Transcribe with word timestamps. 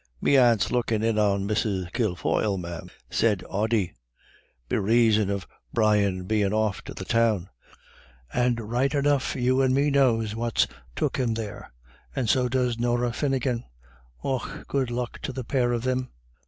"Me 0.19 0.35
aunt's 0.35 0.71
lookin' 0.71 1.03
in 1.03 1.19
on 1.19 1.47
Mrs. 1.47 1.93
Kilfoyle, 1.93 2.57
ma'am," 2.57 2.89
said 3.11 3.43
Ody, 3.47 3.93
"be 4.67 4.77
raison 4.77 5.29
of 5.29 5.45
Brian 5.75 6.23
bein' 6.25 6.53
off 6.53 6.83
to 6.85 6.95
the 6.95 7.05
Town. 7.05 7.49
And 8.33 8.59
right 8.61 8.91
enough 8.95 9.35
you 9.35 9.61
and 9.61 9.75
me 9.75 9.91
knows 9.91 10.35
what's 10.35 10.65
took 10.95 11.17
him 11.17 11.35
there; 11.35 11.71
and 12.15 12.27
so 12.27 12.49
does 12.49 12.79
Norah 12.79 13.13
Finegan. 13.13 13.63
Och, 14.23 14.65
good 14.67 14.89
luck 14.89 15.19
to 15.21 15.31
the 15.31 15.43
pair 15.43 15.71
of 15.71 15.83
thim." 15.83 16.09